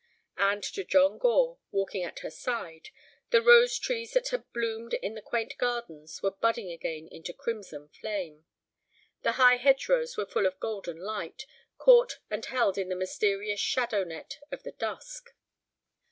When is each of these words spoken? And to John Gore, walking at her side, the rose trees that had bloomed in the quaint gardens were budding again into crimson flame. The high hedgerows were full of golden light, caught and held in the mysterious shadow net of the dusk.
And 0.39 0.63
to 0.63 0.83
John 0.83 1.19
Gore, 1.19 1.59
walking 1.69 2.01
at 2.03 2.21
her 2.21 2.31
side, 2.31 2.89
the 3.29 3.39
rose 3.39 3.77
trees 3.77 4.13
that 4.13 4.29
had 4.29 4.51
bloomed 4.51 4.95
in 4.95 5.13
the 5.13 5.21
quaint 5.21 5.53
gardens 5.59 6.23
were 6.23 6.31
budding 6.31 6.71
again 6.71 7.07
into 7.11 7.33
crimson 7.35 7.87
flame. 7.89 8.43
The 9.21 9.33
high 9.33 9.57
hedgerows 9.57 10.17
were 10.17 10.25
full 10.25 10.47
of 10.47 10.59
golden 10.59 10.97
light, 10.97 11.45
caught 11.77 12.17
and 12.31 12.43
held 12.43 12.79
in 12.79 12.89
the 12.89 12.95
mysterious 12.95 13.59
shadow 13.59 14.03
net 14.03 14.39
of 14.51 14.63
the 14.63 14.71
dusk. 14.71 15.35